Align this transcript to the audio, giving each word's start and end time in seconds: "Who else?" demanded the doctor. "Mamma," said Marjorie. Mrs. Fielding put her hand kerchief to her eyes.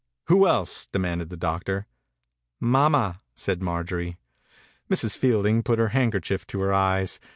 "Who 0.29 0.47
else?" 0.47 0.87
demanded 0.87 1.29
the 1.29 1.37
doctor. 1.37 1.85
"Mamma," 2.59 3.21
said 3.35 3.61
Marjorie. 3.61 4.17
Mrs. 4.89 5.15
Fielding 5.15 5.61
put 5.61 5.77
her 5.77 5.89
hand 5.89 6.13
kerchief 6.13 6.47
to 6.47 6.59
her 6.61 6.73
eyes. 6.73 7.19